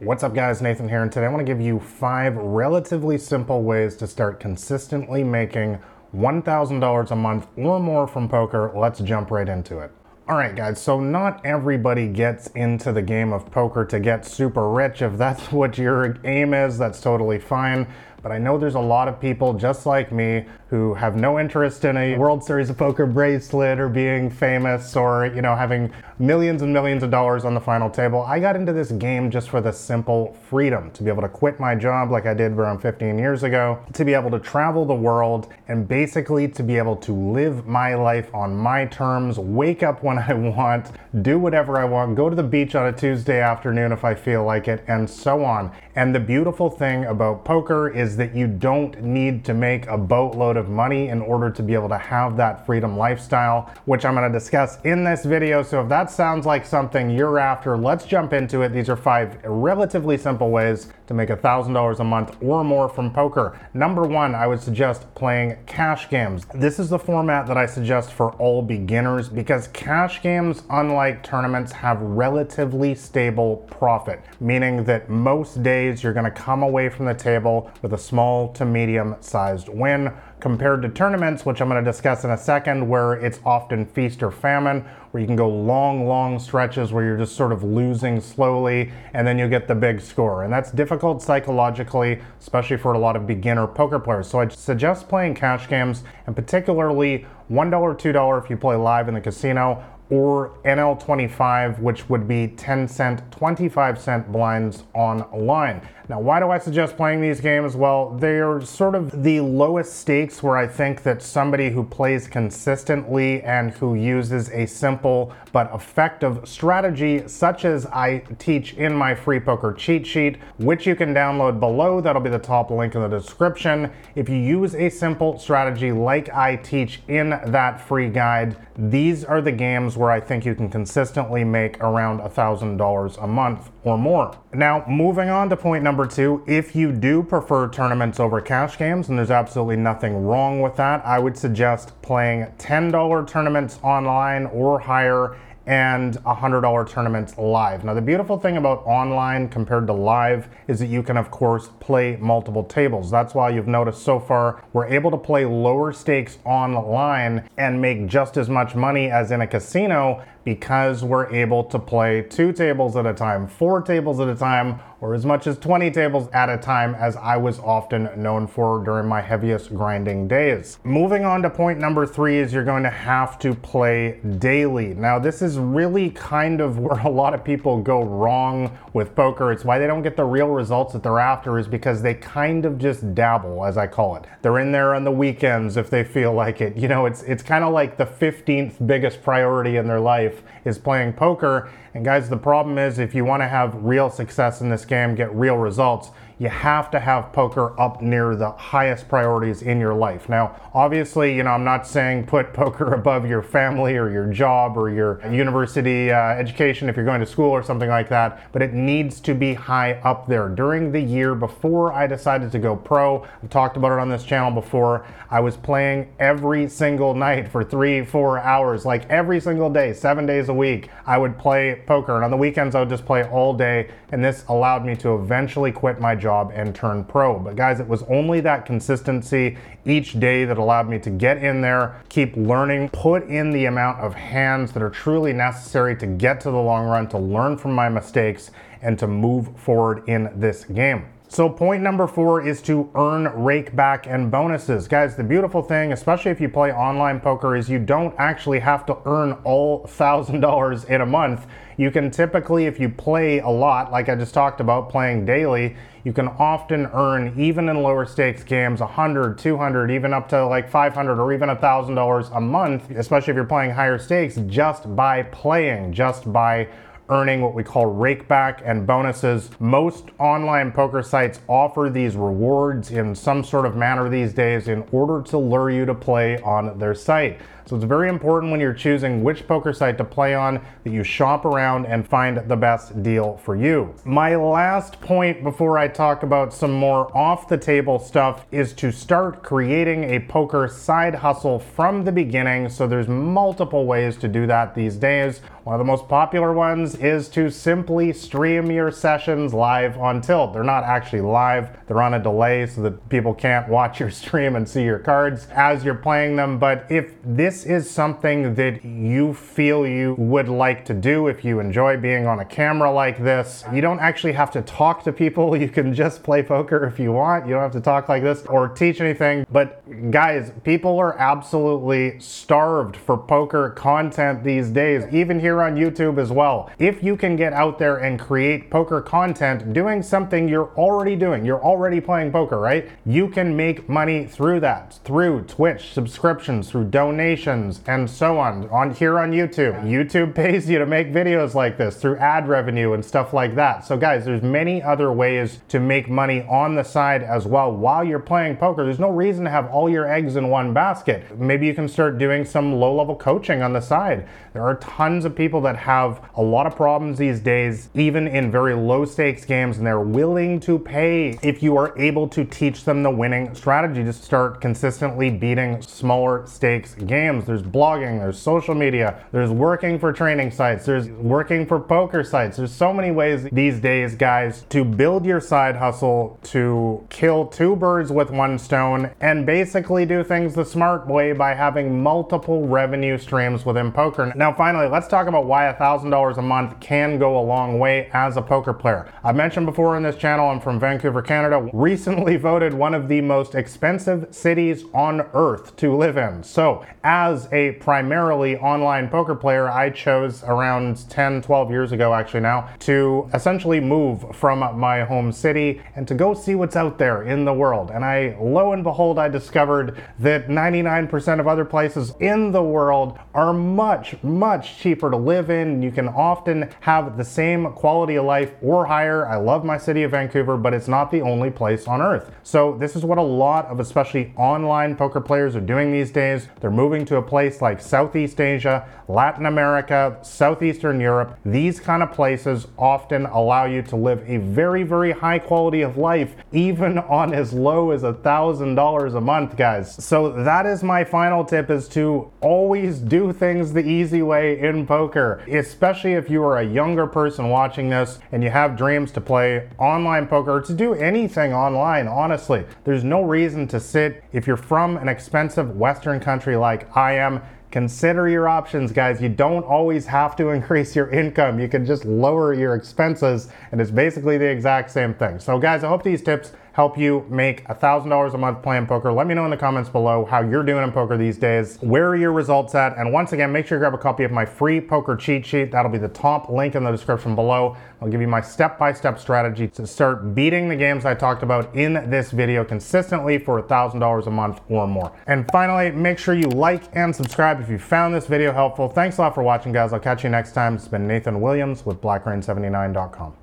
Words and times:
What's 0.00 0.24
up, 0.24 0.34
guys? 0.34 0.60
Nathan 0.60 0.88
here, 0.88 1.04
and 1.04 1.12
today 1.12 1.26
I 1.26 1.28
want 1.28 1.38
to 1.38 1.44
give 1.44 1.60
you 1.60 1.78
five 1.78 2.34
relatively 2.36 3.16
simple 3.16 3.62
ways 3.62 3.94
to 3.98 4.08
start 4.08 4.40
consistently 4.40 5.22
making 5.22 5.78
$1,000 6.12 7.10
a 7.12 7.14
month 7.14 7.46
or 7.56 7.78
more 7.78 8.08
from 8.08 8.28
poker. 8.28 8.72
Let's 8.74 8.98
jump 8.98 9.30
right 9.30 9.48
into 9.48 9.78
it. 9.78 9.92
All 10.28 10.36
right, 10.36 10.56
guys, 10.56 10.82
so 10.82 10.98
not 10.98 11.46
everybody 11.46 12.08
gets 12.08 12.48
into 12.48 12.92
the 12.92 13.02
game 13.02 13.32
of 13.32 13.52
poker 13.52 13.84
to 13.84 14.00
get 14.00 14.26
super 14.26 14.68
rich. 14.68 15.00
If 15.00 15.16
that's 15.16 15.52
what 15.52 15.78
your 15.78 16.18
aim 16.24 16.54
is, 16.54 16.76
that's 16.76 17.00
totally 17.00 17.38
fine. 17.38 17.86
But 18.24 18.32
I 18.32 18.38
know 18.38 18.56
there's 18.56 18.74
a 18.74 18.80
lot 18.80 19.06
of 19.06 19.20
people 19.20 19.52
just 19.52 19.84
like 19.84 20.10
me 20.10 20.46
who 20.68 20.94
have 20.94 21.14
no 21.14 21.38
interest 21.38 21.84
in 21.84 21.94
a 21.98 22.16
World 22.16 22.42
Series 22.42 22.70
of 22.70 22.78
Poker 22.78 23.04
bracelet 23.04 23.78
or 23.78 23.90
being 23.90 24.30
famous 24.30 24.96
or, 24.96 25.26
you 25.26 25.42
know, 25.42 25.54
having 25.54 25.92
millions 26.18 26.62
and 26.62 26.72
millions 26.72 27.02
of 27.02 27.10
dollars 27.10 27.44
on 27.44 27.52
the 27.52 27.60
final 27.60 27.90
table. 27.90 28.22
I 28.22 28.40
got 28.40 28.56
into 28.56 28.72
this 28.72 28.92
game 28.92 29.30
just 29.30 29.50
for 29.50 29.60
the 29.60 29.72
simple 29.72 30.36
freedom 30.48 30.90
to 30.92 31.02
be 31.02 31.10
able 31.10 31.20
to 31.20 31.28
quit 31.28 31.60
my 31.60 31.74
job 31.74 32.10
like 32.10 32.24
I 32.24 32.32
did 32.32 32.52
around 32.52 32.80
15 32.80 33.18
years 33.18 33.42
ago, 33.42 33.78
to 33.92 34.04
be 34.06 34.14
able 34.14 34.30
to 34.30 34.38
travel 34.38 34.86
the 34.86 34.94
world 34.94 35.52
and 35.68 35.86
basically 35.86 36.48
to 36.48 36.62
be 36.62 36.78
able 36.78 36.96
to 36.96 37.12
live 37.12 37.66
my 37.66 37.94
life 37.94 38.34
on 38.34 38.56
my 38.56 38.86
terms, 38.86 39.38
wake 39.38 39.82
up 39.82 40.02
when 40.02 40.18
I 40.18 40.32
want, 40.32 40.92
do 41.22 41.38
whatever 41.38 41.78
I 41.78 41.84
want, 41.84 42.16
go 42.16 42.30
to 42.30 42.36
the 42.36 42.42
beach 42.42 42.74
on 42.74 42.86
a 42.86 42.92
Tuesday 42.92 43.42
afternoon 43.42 43.92
if 43.92 44.02
I 44.02 44.14
feel 44.14 44.44
like 44.44 44.66
it, 44.66 44.82
and 44.88 45.08
so 45.08 45.44
on. 45.44 45.70
And 45.94 46.14
the 46.14 46.20
beautiful 46.20 46.70
thing 46.70 47.04
about 47.04 47.44
poker 47.44 47.88
is 47.88 48.13
that 48.16 48.34
you 48.34 48.46
don't 48.46 49.02
need 49.02 49.44
to 49.44 49.54
make 49.54 49.86
a 49.86 49.96
boatload 49.96 50.56
of 50.56 50.68
money 50.68 51.08
in 51.08 51.20
order 51.22 51.50
to 51.50 51.62
be 51.62 51.74
able 51.74 51.88
to 51.88 51.98
have 51.98 52.36
that 52.36 52.66
freedom 52.66 52.96
lifestyle, 52.96 53.72
which 53.84 54.04
I'm 54.04 54.14
gonna 54.14 54.32
discuss 54.32 54.80
in 54.82 55.04
this 55.04 55.24
video. 55.24 55.62
So 55.62 55.80
if 55.82 55.88
that 55.88 56.10
sounds 56.10 56.46
like 56.46 56.66
something 56.66 57.10
you're 57.10 57.38
after, 57.38 57.76
let's 57.76 58.04
jump 58.04 58.32
into 58.32 58.62
it. 58.62 58.70
These 58.70 58.88
are 58.88 58.96
five 58.96 59.38
relatively 59.44 60.16
simple 60.16 60.50
ways 60.50 60.88
to 61.06 61.14
make 61.14 61.28
$1,000 61.28 62.00
a 62.00 62.04
month 62.04 62.36
or 62.42 62.64
more 62.64 62.88
from 62.88 63.10
poker. 63.10 63.58
Number 63.74 64.02
one, 64.02 64.34
I 64.34 64.46
would 64.46 64.60
suggest 64.60 65.12
playing 65.14 65.56
cash 65.66 66.08
games. 66.08 66.46
This 66.54 66.78
is 66.78 66.88
the 66.88 66.98
format 66.98 67.46
that 67.46 67.56
I 67.56 67.66
suggest 67.66 68.12
for 68.12 68.32
all 68.32 68.62
beginners 68.62 69.28
because 69.28 69.68
cash 69.68 70.22
games, 70.22 70.62
unlike 70.70 71.22
tournaments, 71.22 71.72
have 71.72 72.00
relatively 72.00 72.94
stable 72.94 73.56
profit, 73.68 74.20
meaning 74.40 74.84
that 74.84 75.10
most 75.10 75.62
days 75.62 76.02
you're 76.02 76.12
gonna 76.12 76.30
come 76.30 76.62
away 76.62 76.88
from 76.88 77.06
the 77.06 77.14
table 77.14 77.70
with 77.82 77.92
a 77.92 77.98
small 78.04 78.52
to 78.52 78.64
medium 78.64 79.16
sized 79.20 79.68
win 79.68 80.12
compared 80.40 80.82
to 80.82 80.88
tournaments, 80.90 81.46
which 81.46 81.62
I'm 81.62 81.68
going 81.68 81.82
to 81.82 81.90
discuss 81.90 82.24
in 82.24 82.30
a 82.30 82.36
second, 82.36 82.86
where 82.86 83.14
it's 83.14 83.40
often 83.46 83.86
feast 83.86 84.22
or 84.22 84.30
famine, 84.30 84.82
where 85.10 85.20
you 85.20 85.26
can 85.26 85.36
go 85.36 85.48
long, 85.48 86.06
long 86.06 86.38
stretches 86.38 86.92
where 86.92 87.04
you're 87.04 87.16
just 87.16 87.34
sort 87.34 87.50
of 87.50 87.62
losing 87.62 88.20
slowly, 88.20 88.92
and 89.14 89.26
then 89.26 89.38
you 89.38 89.48
get 89.48 89.66
the 89.66 89.74
big 89.74 90.00
score. 90.00 90.44
And 90.44 90.52
that's 90.52 90.70
difficult 90.70 91.22
psychologically, 91.22 92.20
especially 92.40 92.76
for 92.76 92.92
a 92.92 92.98
lot 92.98 93.16
of 93.16 93.26
beginner 93.26 93.66
poker 93.66 93.98
players. 93.98 94.28
So 94.28 94.40
I 94.40 94.48
suggest 94.48 95.08
playing 95.08 95.34
cash 95.34 95.68
games, 95.68 96.04
and 96.26 96.36
particularly 96.36 97.26
$1, 97.50 97.70
$2 97.70 98.44
if 98.44 98.50
you 98.50 98.56
play 98.58 98.76
live 98.76 99.08
in 99.08 99.14
the 99.14 99.20
casino, 99.20 99.82
or 100.10 100.50
NL25, 100.64 101.80
which 101.80 102.08
would 102.10 102.28
be 102.28 102.48
10 102.48 102.86
cent, 102.88 103.22
25 103.32 103.98
cent 103.98 104.30
blinds 104.30 104.84
online. 104.92 105.80
Now, 106.06 106.20
why 106.20 106.38
do 106.38 106.50
I 106.50 106.58
suggest 106.58 106.98
playing 106.98 107.22
these 107.22 107.40
games? 107.40 107.74
Well, 107.74 108.10
they're 108.10 108.60
sort 108.60 108.94
of 108.94 109.22
the 109.22 109.40
lowest 109.40 110.00
stakes 110.00 110.42
where 110.42 110.58
I 110.58 110.66
think 110.66 111.02
that 111.04 111.22
somebody 111.22 111.70
who 111.70 111.82
plays 111.82 112.28
consistently 112.28 113.40
and 113.42 113.70
who 113.70 113.94
uses 113.94 114.50
a 114.50 114.66
simple 114.66 115.32
but 115.52 115.72
effective 115.72 116.46
strategy, 116.46 117.26
such 117.26 117.64
as 117.64 117.86
I 117.86 118.18
teach 118.38 118.74
in 118.74 118.94
my 118.94 119.14
free 119.14 119.40
poker 119.40 119.72
cheat 119.72 120.06
sheet, 120.06 120.36
which 120.58 120.86
you 120.86 120.94
can 120.94 121.14
download 121.14 121.58
below. 121.58 122.02
That'll 122.02 122.20
be 122.20 122.28
the 122.28 122.38
top 122.38 122.70
link 122.70 122.94
in 122.94 123.00
the 123.00 123.08
description. 123.08 123.90
If 124.14 124.28
you 124.28 124.36
use 124.36 124.74
a 124.74 124.90
simple 124.90 125.38
strategy 125.38 125.90
like 125.90 126.28
I 126.34 126.56
teach 126.56 127.00
in 127.08 127.30
that 127.30 127.80
free 127.80 128.10
guide, 128.10 128.58
these 128.76 129.24
are 129.24 129.40
the 129.40 129.52
games 129.52 129.96
where 129.96 130.10
I 130.10 130.20
think 130.20 130.44
you 130.44 130.54
can 130.54 130.68
consistently 130.68 131.44
make 131.44 131.80
around 131.80 132.20
$1,000 132.20 133.22
a 133.22 133.26
month 133.26 133.70
or 133.84 133.96
more. 133.96 134.36
Now, 134.52 134.84
moving 134.88 135.30
on 135.30 135.48
to 135.50 135.56
point 135.56 135.84
number 135.84 135.93
two, 136.02 136.42
if 136.46 136.74
you 136.74 136.90
do 136.90 137.22
prefer 137.22 137.68
tournaments 137.68 138.18
over 138.18 138.40
cash 138.40 138.76
games, 138.76 139.08
and 139.08 139.16
there's 139.16 139.30
absolutely 139.30 139.76
nothing 139.76 140.26
wrong 140.26 140.60
with 140.60 140.74
that, 140.76 141.06
I 141.06 141.20
would 141.20 141.38
suggest 141.38 141.92
playing 142.02 142.46
$10 142.58 143.28
tournaments 143.28 143.78
online 143.82 144.46
or 144.46 144.80
higher 144.80 145.36
and 145.66 146.16
$100 146.24 146.88
tournaments 146.88 147.38
live. 147.38 147.84
Now, 147.84 147.94
the 147.94 148.02
beautiful 148.02 148.38
thing 148.38 148.56
about 148.56 148.84
online 148.86 149.48
compared 149.48 149.86
to 149.86 149.92
live 149.92 150.48
is 150.68 150.78
that 150.80 150.86
you 150.86 151.02
can, 151.02 151.16
of 151.16 151.30
course, 151.30 151.70
play 151.80 152.16
multiple 152.16 152.64
tables. 152.64 153.10
That's 153.10 153.34
why 153.34 153.50
you've 153.50 153.68
noticed 153.68 154.02
so 154.02 154.18
far 154.18 154.62
we're 154.72 154.86
able 154.86 155.10
to 155.10 155.16
play 155.16 155.44
lower 155.44 155.92
stakes 155.92 156.38
online 156.44 157.48
and 157.56 157.80
make 157.80 158.06
just 158.06 158.36
as 158.36 158.48
much 158.48 158.74
money 158.74 159.10
as 159.10 159.30
in 159.30 159.40
a 159.40 159.46
casino 159.46 160.22
because 160.44 161.02
we're 161.02 161.32
able 161.32 161.64
to 161.64 161.78
play 161.78 162.22
two 162.22 162.52
tables 162.52 162.96
at 162.96 163.06
a 163.06 163.14
time, 163.14 163.48
four 163.48 163.80
tables 163.82 164.20
at 164.20 164.28
a 164.28 164.34
time, 164.34 164.78
or 165.04 165.12
as 165.12 165.26
much 165.26 165.46
as 165.46 165.58
20 165.58 165.90
tables 165.90 166.28
at 166.32 166.48
a 166.48 166.56
time, 166.56 166.94
as 166.94 167.14
I 167.16 167.36
was 167.36 167.58
often 167.58 168.08
known 168.16 168.46
for 168.46 168.82
during 168.82 169.06
my 169.06 169.20
heaviest 169.20 169.74
grinding 169.74 170.28
days. 170.28 170.78
Moving 170.82 171.26
on 171.26 171.42
to 171.42 171.50
point 171.50 171.78
number 171.78 172.06
three 172.06 172.38
is 172.38 172.54
you're 172.54 172.64
going 172.64 172.84
to 172.84 172.90
have 172.90 173.38
to 173.40 173.54
play 173.54 174.20
daily. 174.38 174.94
Now, 174.94 175.18
this 175.18 175.42
is 175.42 175.58
really 175.58 176.08
kind 176.08 176.62
of 176.62 176.78
where 176.84 176.98
a 177.00 177.10
lot 177.10 177.34
of 177.34 177.44
people 177.44 177.82
go 177.82 178.02
wrong 178.02 178.78
with 178.94 179.14
poker. 179.14 179.52
It's 179.52 179.62
why 179.62 179.78
they 179.78 179.86
don't 179.86 180.02
get 180.02 180.16
the 180.16 180.24
real 180.24 180.48
results 180.48 180.94
that 180.94 181.02
they're 181.02 181.18
after, 181.18 181.58
is 181.58 181.68
because 181.68 182.00
they 182.00 182.14
kind 182.14 182.64
of 182.64 182.78
just 182.78 183.14
dabble, 183.14 183.66
as 183.66 183.76
I 183.76 183.86
call 183.86 184.16
it. 184.16 184.24
They're 184.40 184.58
in 184.58 184.72
there 184.72 184.94
on 184.94 185.04
the 185.04 185.10
weekends 185.10 185.76
if 185.76 185.90
they 185.90 186.04
feel 186.04 186.32
like 186.32 186.62
it. 186.62 186.76
You 186.76 186.88
know, 186.88 187.04
it's 187.04 187.22
it's 187.24 187.42
kind 187.42 187.62
of 187.62 187.72
like 187.72 187.98
the 187.98 188.06
15th 188.06 188.86
biggest 188.86 189.22
priority 189.22 189.76
in 189.76 189.86
their 189.86 190.00
life 190.00 190.33
life 190.34 190.42
is 190.64 190.78
playing 190.78 191.12
poker. 191.12 191.70
And 191.94 192.04
guys, 192.04 192.28
the 192.28 192.36
problem 192.36 192.78
is 192.78 192.98
if 192.98 193.14
you 193.14 193.24
want 193.24 193.42
to 193.42 193.48
have 193.48 193.74
real 193.76 194.10
success 194.10 194.60
in 194.60 194.68
this 194.68 194.84
game, 194.84 195.14
get 195.14 195.34
real 195.34 195.56
results, 195.56 196.10
you 196.38 196.48
have 196.48 196.90
to 196.90 196.98
have 196.98 197.32
poker 197.32 197.78
up 197.80 198.02
near 198.02 198.34
the 198.34 198.50
highest 198.50 199.08
priorities 199.08 199.62
in 199.62 199.78
your 199.78 199.94
life. 199.94 200.28
Now, 200.28 200.58
obviously, 200.74 201.34
you 201.34 201.44
know, 201.44 201.50
I'm 201.50 201.64
not 201.64 201.86
saying 201.86 202.26
put 202.26 202.52
poker 202.54 202.94
above 202.94 203.28
your 203.28 203.42
family 203.42 203.96
or 203.96 204.10
your 204.10 204.26
job 204.26 204.76
or 204.76 204.90
your 204.90 205.24
university 205.30 206.10
uh, 206.10 206.16
education 206.16 206.88
if 206.88 206.96
you're 206.96 207.04
going 207.04 207.20
to 207.20 207.26
school 207.26 207.50
or 207.50 207.62
something 207.62 207.88
like 207.88 208.08
that, 208.08 208.52
but 208.52 208.62
it 208.62 208.72
needs 208.72 209.20
to 209.20 209.34
be 209.34 209.54
high 209.54 209.92
up 210.04 210.26
there. 210.26 210.48
During 210.48 210.90
the 210.90 211.00
year 211.00 211.34
before 211.34 211.92
I 211.92 212.06
decided 212.06 212.50
to 212.52 212.58
go 212.58 212.74
pro, 212.74 213.26
I've 213.42 213.50
talked 213.50 213.76
about 213.76 213.92
it 213.92 213.98
on 213.98 214.08
this 214.08 214.24
channel 214.24 214.50
before, 214.50 215.06
I 215.30 215.40
was 215.40 215.56
playing 215.56 216.12
every 216.18 216.68
single 216.68 217.14
night 217.14 217.48
for 217.48 217.62
three, 217.64 218.04
four 218.04 218.38
hours, 218.38 218.84
like 218.84 219.08
every 219.08 219.40
single 219.40 219.70
day, 219.70 219.92
seven 219.92 220.26
days 220.26 220.48
a 220.48 220.54
week. 220.54 220.90
I 221.06 221.18
would 221.18 221.38
play 221.38 221.82
poker, 221.86 222.16
and 222.16 222.24
on 222.24 222.30
the 222.30 222.36
weekends, 222.36 222.74
I 222.74 222.80
would 222.80 222.88
just 222.88 223.06
play 223.06 223.24
all 223.24 223.54
day, 223.54 223.90
and 224.10 224.24
this 224.24 224.44
allowed 224.48 224.84
me 224.84 224.96
to 224.96 225.14
eventually 225.14 225.72
quit 225.72 226.00
my 226.00 226.14
job 226.14 226.23
and 226.26 226.74
turn 226.74 227.04
pro. 227.04 227.38
But 227.38 227.56
guys, 227.56 227.80
it 227.80 227.88
was 227.88 228.02
only 228.04 228.40
that 228.40 228.66
consistency 228.66 229.56
each 229.84 230.18
day 230.18 230.44
that 230.44 230.58
allowed 230.58 230.88
me 230.88 230.98
to 231.00 231.10
get 231.10 231.38
in 231.38 231.60
there, 231.60 232.02
keep 232.08 232.36
learning, 232.36 232.88
put 232.90 233.28
in 233.28 233.50
the 233.50 233.66
amount 233.66 234.00
of 234.00 234.14
hands 234.14 234.72
that 234.72 234.82
are 234.82 234.90
truly 234.90 235.32
necessary 235.32 235.96
to 235.96 236.06
get 236.06 236.40
to 236.40 236.50
the 236.50 236.56
long 236.56 236.86
run, 236.86 237.08
to 237.08 237.18
learn 237.18 237.56
from 237.56 237.72
my 237.72 237.88
mistakes, 237.88 238.50
and 238.82 238.98
to 238.98 239.06
move 239.06 239.56
forward 239.56 240.08
in 240.08 240.30
this 240.38 240.64
game. 240.64 241.06
So 241.34 241.48
point 241.48 241.82
number 241.82 242.06
four 242.06 242.46
is 242.46 242.62
to 242.62 242.88
earn 242.94 243.24
rake 243.24 243.74
back 243.74 244.06
and 244.06 244.30
bonuses. 244.30 244.86
Guys, 244.86 245.16
the 245.16 245.24
beautiful 245.24 245.62
thing, 245.62 245.92
especially 245.92 246.30
if 246.30 246.40
you 246.40 246.48
play 246.48 246.72
online 246.72 247.18
poker, 247.18 247.56
is 247.56 247.68
you 247.68 247.80
don't 247.80 248.14
actually 248.18 248.60
have 248.60 248.86
to 248.86 248.98
earn 249.04 249.32
all 249.42 249.82
$1,000 249.82 250.88
in 250.88 251.00
a 251.00 251.06
month. 251.06 251.48
You 251.76 251.90
can 251.90 252.12
typically, 252.12 252.66
if 252.66 252.78
you 252.78 252.88
play 252.88 253.40
a 253.40 253.48
lot, 253.48 253.90
like 253.90 254.08
I 254.08 254.14
just 254.14 254.32
talked 254.32 254.60
about, 254.60 254.90
playing 254.90 255.24
daily, 255.24 255.74
you 256.04 256.12
can 256.12 256.28
often 256.28 256.86
earn, 256.94 257.34
even 257.36 257.68
in 257.68 257.82
lower 257.82 258.06
stakes 258.06 258.44
games, 258.44 258.78
100, 258.78 259.36
200, 259.36 259.90
even 259.90 260.12
up 260.12 260.28
to 260.28 260.46
like 260.46 260.70
500 260.70 261.20
or 261.20 261.32
even 261.32 261.48
$1,000 261.48 262.36
a 262.36 262.40
month, 262.40 262.90
especially 262.92 263.32
if 263.32 263.34
you're 263.34 263.44
playing 263.44 263.72
higher 263.72 263.98
stakes, 263.98 264.36
just 264.46 264.94
by 264.94 265.24
playing, 265.24 265.94
just 265.94 266.32
by 266.32 266.68
earning 267.08 267.40
what 267.42 267.54
we 267.54 267.62
call 267.62 267.86
rakeback 267.86 268.62
and 268.64 268.86
bonuses. 268.86 269.50
Most 269.60 270.06
online 270.18 270.72
poker 270.72 271.02
sites 271.02 271.40
offer 271.48 271.90
these 271.92 272.16
rewards 272.16 272.90
in 272.90 273.14
some 273.14 273.44
sort 273.44 273.66
of 273.66 273.76
manner 273.76 274.08
these 274.08 274.32
days 274.32 274.68
in 274.68 274.84
order 274.92 275.22
to 275.28 275.38
lure 275.38 275.70
you 275.70 275.84
to 275.84 275.94
play 275.94 276.40
on 276.42 276.78
their 276.78 276.94
site. 276.94 277.40
So 277.66 277.76
it's 277.76 277.84
very 277.86 278.10
important 278.10 278.52
when 278.52 278.60
you're 278.60 278.74
choosing 278.74 279.24
which 279.24 279.48
poker 279.48 279.72
site 279.72 279.96
to 279.96 280.04
play 280.04 280.34
on 280.34 280.60
that 280.84 280.90
you 280.90 281.02
shop 281.02 281.46
around 281.46 281.86
and 281.86 282.06
find 282.06 282.36
the 282.46 282.56
best 282.56 283.02
deal 283.02 283.38
for 283.38 283.56
you. 283.56 283.94
My 284.04 284.36
last 284.36 285.00
point 285.00 285.42
before 285.42 285.78
I 285.78 285.88
talk 285.88 286.22
about 286.22 286.52
some 286.52 286.72
more 286.72 287.14
off 287.16 287.48
the 287.48 287.56
table 287.56 287.98
stuff 287.98 288.44
is 288.50 288.74
to 288.74 288.92
start 288.92 289.42
creating 289.42 290.04
a 290.04 290.20
poker 290.20 290.68
side 290.68 291.14
hustle 291.14 291.58
from 291.58 292.04
the 292.04 292.12
beginning. 292.12 292.68
So 292.68 292.86
there's 292.86 293.08
multiple 293.08 293.86
ways 293.86 294.18
to 294.18 294.28
do 294.28 294.46
that 294.46 294.74
these 294.74 294.96
days. 294.96 295.40
One 295.64 295.72
of 295.72 295.78
the 295.78 295.90
most 295.90 296.08
popular 296.08 296.52
ones 296.52 296.94
is 296.96 297.30
to 297.30 297.50
simply 297.50 298.12
stream 298.12 298.70
your 298.70 298.90
sessions 298.90 299.54
live 299.54 299.96
on 299.96 300.20
Tilt. 300.20 300.52
They're 300.52 300.62
not 300.62 300.84
actually 300.84 301.22
live, 301.22 301.70
they're 301.86 302.02
on 302.02 302.12
a 302.12 302.22
delay 302.22 302.66
so 302.66 302.82
that 302.82 303.08
people 303.08 303.32
can't 303.32 303.66
watch 303.70 303.98
your 303.98 304.10
stream 304.24 304.56
and 304.56 304.68
see 304.68 304.82
your 304.82 304.98
cards 304.98 305.46
as 305.50 305.82
you're 305.82 305.94
playing 305.94 306.36
them. 306.36 306.58
But 306.58 306.84
if 306.90 307.14
this 307.24 307.53
is 307.62 307.88
something 307.88 308.56
that 308.56 308.84
you 308.84 309.34
feel 309.34 309.86
you 309.86 310.16
would 310.18 310.48
like 310.48 310.84
to 310.86 310.94
do, 310.94 311.28
if 311.28 311.44
you 311.44 311.60
enjoy 311.60 311.96
being 311.96 312.26
on 312.26 312.40
a 312.40 312.44
camera 312.44 312.90
like 312.90 313.22
this, 313.22 313.62
you 313.72 313.80
don't 313.80 314.00
actually 314.00 314.32
have 314.32 314.50
to 314.50 314.62
talk 314.62 315.04
to 315.04 315.12
people. 315.12 315.56
You 315.56 315.68
can 315.68 315.94
just 315.94 316.24
play 316.24 316.42
poker 316.42 316.84
if 316.86 316.98
you 316.98 317.12
want. 317.12 317.46
You 317.46 317.52
don't 317.52 317.62
have 317.62 317.72
to 317.72 317.80
talk 317.80 318.08
like 318.08 318.22
this 318.22 318.42
or 318.46 318.68
teach 318.68 319.00
anything. 319.00 319.46
But 319.52 319.82
guys, 320.10 320.50
people 320.64 320.98
are 320.98 321.16
absolutely 321.18 322.18
starved 322.18 322.96
for 322.96 323.16
poker 323.16 323.70
content 323.70 324.42
these 324.42 324.70
days, 324.70 325.04
even 325.12 325.38
here 325.38 325.62
on 325.62 325.76
YouTube 325.76 326.18
as 326.18 326.32
well. 326.32 326.70
If 326.78 327.04
you 327.04 327.16
can 327.16 327.36
get 327.36 327.52
out 327.52 327.78
there 327.78 327.98
and 327.98 328.18
create 328.18 328.70
poker 328.70 329.00
content 329.02 329.72
doing 329.74 330.02
something 330.02 330.48
you're 330.48 330.72
already 330.76 331.14
doing, 331.14 331.44
you're 331.44 331.62
already 331.62 332.00
playing 332.00 332.32
poker, 332.32 332.58
right? 332.58 332.88
You 333.04 333.28
can 333.28 333.54
make 333.54 333.88
money 333.88 334.26
through 334.26 334.60
that, 334.60 334.98
through 335.04 335.42
Twitch 335.42 335.92
subscriptions, 335.92 336.70
through 336.70 336.84
donations, 336.84 337.43
and 337.46 338.10
so 338.10 338.38
on. 338.38 338.68
On 338.70 338.92
here 338.92 339.18
on 339.18 339.30
YouTube, 339.30 339.82
YouTube 339.84 340.34
pays 340.34 340.68
you 340.68 340.78
to 340.78 340.86
make 340.86 341.12
videos 341.12 341.54
like 341.54 341.78
this 341.78 341.96
through 341.96 342.18
ad 342.18 342.48
revenue 342.48 342.92
and 342.92 343.04
stuff 343.04 343.32
like 343.32 343.54
that. 343.54 343.86
So 343.86 343.96
guys, 343.96 344.24
there's 344.24 344.42
many 344.42 344.82
other 344.82 345.12
ways 345.12 345.60
to 345.68 345.80
make 345.80 346.10
money 346.10 346.42
on 346.42 346.74
the 346.74 346.82
side 346.82 347.22
as 347.22 347.46
well 347.46 347.72
while 347.72 348.04
you're 348.04 348.18
playing 348.18 348.56
poker. 348.56 348.84
There's 348.84 348.98
no 348.98 349.10
reason 349.10 349.44
to 349.44 349.50
have 349.50 349.70
all 349.70 349.88
your 349.88 350.12
eggs 350.12 350.36
in 350.36 350.48
one 350.48 350.74
basket. 350.74 351.38
Maybe 351.38 351.66
you 351.66 351.74
can 351.74 351.88
start 351.88 352.18
doing 352.18 352.44
some 352.44 352.74
low-level 352.74 353.16
coaching 353.16 353.62
on 353.62 353.72
the 353.72 353.80
side. 353.80 354.28
There 354.52 354.62
are 354.62 354.76
tons 354.76 355.24
of 355.24 355.34
people 355.34 355.44
people 355.44 355.60
that 355.60 355.76
have 355.76 356.20
a 356.36 356.42
lot 356.42 356.66
of 356.66 356.74
problems 356.74 357.18
these 357.18 357.38
days, 357.38 357.90
even 357.92 358.26
in 358.26 358.50
very 358.50 358.74
low 358.74 359.04
stakes 359.04 359.44
games, 359.44 359.76
and 359.76 359.86
they're 359.86 360.00
willing 360.00 360.58
to 360.58 360.78
pay 360.78 361.38
if 361.42 361.62
you 361.62 361.76
are 361.76 361.96
able 361.98 362.26
to 362.26 362.46
teach 362.46 362.84
them 362.84 363.02
the 363.02 363.10
winning 363.10 363.54
strategy 363.54 364.02
to 364.02 364.10
start 364.10 364.58
consistently 364.58 365.28
beating 365.30 365.82
smaller 365.82 366.46
stakes 366.46 366.94
games. 366.94 367.33
There's 367.42 367.62
blogging, 367.62 368.20
there's 368.20 368.38
social 368.38 368.74
media, 368.74 369.24
there's 369.32 369.50
working 369.50 369.98
for 369.98 370.12
training 370.12 370.50
sites, 370.50 370.84
there's 370.84 371.08
working 371.08 371.66
for 371.66 371.80
poker 371.80 372.22
sites. 372.22 372.56
There's 372.56 372.72
so 372.72 372.92
many 372.92 373.10
ways 373.10 373.48
these 373.50 373.80
days, 373.80 374.14
guys, 374.14 374.64
to 374.68 374.84
build 374.84 375.24
your 375.24 375.40
side 375.40 375.76
hustle, 375.76 376.38
to 376.44 377.06
kill 377.10 377.46
two 377.46 377.76
birds 377.76 378.12
with 378.12 378.30
one 378.30 378.58
stone, 378.58 379.10
and 379.20 379.46
basically 379.46 380.06
do 380.06 380.22
things 380.22 380.54
the 380.54 380.64
smart 380.64 381.06
way 381.06 381.32
by 381.32 381.54
having 381.54 382.02
multiple 382.02 382.66
revenue 382.66 383.18
streams 383.18 383.64
within 383.64 383.90
poker. 383.90 384.32
Now, 384.36 384.52
finally, 384.52 384.86
let's 384.86 385.08
talk 385.08 385.26
about 385.26 385.46
why 385.46 385.74
$1,000 385.78 386.36
a 386.36 386.42
month 386.42 386.78
can 386.80 387.18
go 387.18 387.38
a 387.38 387.44
long 387.44 387.78
way 387.78 388.10
as 388.12 388.36
a 388.36 388.42
poker 388.42 388.72
player. 388.72 389.10
I've 389.22 389.36
mentioned 389.36 389.66
before 389.66 389.96
in 389.96 390.02
this 390.02 390.16
channel, 390.16 390.48
I'm 390.48 390.60
from 390.60 390.78
Vancouver, 390.78 391.22
Canada, 391.22 391.68
recently 391.72 392.36
voted 392.36 392.74
one 392.74 392.94
of 392.94 393.08
the 393.08 393.20
most 393.20 393.54
expensive 393.54 394.28
cities 394.30 394.84
on 394.92 395.22
earth 395.32 395.76
to 395.76 395.96
live 395.96 396.16
in. 396.16 396.42
So, 396.42 396.84
as 397.02 397.23
a 397.52 397.72
primarily 397.72 398.56
online 398.58 399.08
poker 399.08 399.34
player, 399.34 399.68
I 399.68 399.90
chose 399.90 400.42
around 400.44 401.08
10, 401.08 401.42
12 401.42 401.70
years 401.70 401.92
ago, 401.92 402.12
actually 402.12 402.40
now, 402.40 402.68
to 402.80 403.28
essentially 403.32 403.80
move 403.80 404.36
from 404.36 404.58
my 404.78 405.04
home 405.04 405.32
city 405.32 405.80
and 405.96 406.06
to 406.08 406.14
go 406.14 406.34
see 406.34 406.54
what's 406.54 406.76
out 406.76 406.98
there 406.98 407.22
in 407.22 407.44
the 407.44 407.52
world. 407.52 407.90
And 407.90 408.04
I, 408.04 408.36
lo 408.40 408.72
and 408.72 408.82
behold, 408.82 409.18
I 409.18 409.28
discovered 409.28 410.02
that 410.18 410.48
99% 410.48 411.40
of 411.40 411.48
other 411.48 411.64
places 411.64 412.14
in 412.20 412.52
the 412.52 412.62
world 412.62 413.18
are 413.32 413.52
much, 413.52 414.22
much 414.22 414.78
cheaper 414.78 415.10
to 415.10 415.16
live 415.16 415.50
in. 415.50 415.82
You 415.82 415.90
can 415.90 416.08
often 416.08 416.70
have 416.80 417.16
the 417.16 417.24
same 417.24 417.72
quality 417.72 418.16
of 418.16 418.24
life 418.24 418.52
or 418.62 418.84
higher. 418.84 419.26
I 419.26 419.36
love 419.36 419.64
my 419.64 419.78
city 419.78 420.02
of 420.02 420.10
Vancouver, 420.10 420.56
but 420.56 420.74
it's 420.74 420.88
not 420.88 421.10
the 421.10 421.22
only 421.22 421.50
place 421.50 421.86
on 421.86 422.00
earth. 422.00 422.30
So 422.42 422.76
this 422.78 422.96
is 422.96 423.04
what 423.04 423.18
a 423.18 423.22
lot 423.22 423.66
of 423.66 423.80
especially 423.80 424.32
online 424.36 424.96
poker 424.96 425.20
players 425.20 425.56
are 425.56 425.60
doing 425.60 425.92
these 425.92 426.10
days. 426.10 426.48
They're 426.60 426.70
moving 426.70 427.04
to 427.06 427.13
a 427.16 427.22
place 427.22 427.62
like 427.62 427.80
Southeast 427.80 428.40
Asia, 428.40 428.88
Latin 429.08 429.46
America, 429.46 430.18
Southeastern 430.22 431.00
Europe. 431.00 431.38
These 431.44 431.80
kind 431.80 432.02
of 432.02 432.12
places 432.12 432.66
often 432.78 433.26
allow 433.26 433.64
you 433.64 433.82
to 433.82 433.96
live 433.96 434.22
a 434.26 434.38
very, 434.38 434.82
very 434.82 435.12
high 435.12 435.38
quality 435.38 435.82
of 435.82 435.96
life, 435.96 436.34
even 436.52 436.98
on 436.98 437.34
as 437.34 437.52
low 437.52 437.90
as 437.90 438.02
a 438.02 438.12
thousand 438.12 438.74
dollars 438.74 439.14
a 439.14 439.20
month, 439.20 439.56
guys. 439.56 439.94
So 440.04 440.30
that 440.44 440.66
is 440.66 440.82
my 440.82 441.04
final 441.04 441.44
tip 441.44 441.70
is 441.70 441.88
to 441.90 442.30
always 442.40 442.98
do 442.98 443.32
things 443.32 443.72
the 443.72 443.84
easy 443.84 444.22
way 444.22 444.60
in 444.60 444.86
poker 444.86 445.42
especially 445.48 446.14
if 446.14 446.30
you 446.30 446.42
are 446.42 446.58
a 446.58 446.64
younger 446.64 447.06
person 447.06 447.48
watching 447.48 447.88
this 447.88 448.18
and 448.32 448.42
you 448.42 448.50
have 448.50 448.76
dreams 448.76 449.10
to 449.12 449.20
play 449.20 449.68
online 449.78 450.26
poker 450.26 450.60
to 450.60 450.74
do 450.74 450.94
anything 450.94 451.52
online, 451.52 452.06
honestly. 452.06 452.64
There's 452.84 453.04
no 453.04 453.22
reason 453.22 453.66
to 453.68 453.80
sit 453.80 454.24
if 454.32 454.46
you're 454.46 454.56
from 454.56 454.96
an 454.96 455.08
expensive 455.08 455.76
Western 455.76 456.20
country 456.20 456.56
like 456.56 456.88
I 457.04 457.12
am 457.16 457.42
consider 457.70 458.28
your 458.28 458.48
options, 458.48 458.92
guys. 458.92 459.20
You 459.20 459.28
don't 459.28 459.64
always 459.64 460.06
have 460.06 460.36
to 460.36 460.50
increase 460.50 460.94
your 460.94 461.10
income. 461.10 461.58
You 461.58 461.68
can 461.68 461.84
just 461.84 462.04
lower 462.04 462.54
your 462.54 462.76
expenses, 462.76 463.48
and 463.72 463.80
it's 463.80 463.90
basically 463.90 464.38
the 464.38 464.46
exact 464.46 464.90
same 464.90 465.12
thing. 465.12 465.38
So, 465.40 465.58
guys, 465.58 465.84
I 465.84 465.88
hope 465.88 466.02
these 466.02 466.22
tips 466.22 466.52
help 466.74 466.98
you 466.98 467.24
make 467.30 467.64
$1,000 467.68 468.34
a 468.34 468.38
month 468.38 468.60
playing 468.60 468.84
poker. 468.86 469.12
Let 469.12 469.28
me 469.28 469.34
know 469.34 469.44
in 469.44 469.50
the 469.52 469.56
comments 469.56 469.88
below 469.88 470.24
how 470.24 470.42
you're 470.42 470.64
doing 470.64 470.82
in 470.82 470.90
poker 470.90 471.16
these 471.16 471.38
days. 471.38 471.78
Where 471.80 472.08
are 472.08 472.16
your 472.16 472.32
results 472.32 472.74
at? 472.74 472.98
And 472.98 473.12
once 473.12 473.32
again, 473.32 473.52
make 473.52 473.68
sure 473.68 473.78
you 473.78 473.80
grab 473.80 473.94
a 473.94 473.98
copy 473.98 474.24
of 474.24 474.32
my 474.32 474.44
free 474.44 474.80
poker 474.80 475.14
cheat 475.14 475.46
sheet. 475.46 475.70
That'll 475.70 475.90
be 475.90 475.98
the 475.98 476.08
top 476.08 476.50
link 476.50 476.74
in 476.74 476.82
the 476.82 476.90
description 476.90 477.36
below. 477.36 477.76
I'll 478.02 478.08
give 478.08 478.20
you 478.20 478.26
my 478.26 478.40
step-by-step 478.40 479.20
strategy 479.20 479.68
to 479.68 479.86
start 479.86 480.34
beating 480.34 480.68
the 480.68 480.74
games 480.74 481.04
I 481.04 481.14
talked 481.14 481.44
about 481.44 481.72
in 481.76 482.10
this 482.10 482.32
video 482.32 482.64
consistently 482.64 483.38
for 483.38 483.62
$1,000 483.62 484.26
a 484.26 484.30
month 484.30 484.60
or 484.68 484.88
more. 484.88 485.12
And 485.28 485.48
finally, 485.52 485.92
make 485.92 486.18
sure 486.18 486.34
you 486.34 486.48
like 486.48 486.82
and 486.96 487.14
subscribe 487.14 487.60
if 487.60 487.68
you 487.70 487.78
found 487.78 488.12
this 488.12 488.26
video 488.26 488.52
helpful. 488.52 488.88
Thanks 488.88 489.18
a 489.18 489.20
lot 489.20 489.34
for 489.36 489.44
watching, 489.44 489.72
guys. 489.72 489.92
I'll 489.92 490.00
catch 490.00 490.24
you 490.24 490.30
next 490.30 490.52
time. 490.52 490.74
It's 490.74 490.88
been 490.88 491.06
Nathan 491.06 491.40
Williams 491.40 491.86
with 491.86 492.00
BlackRain79.com. 492.00 493.34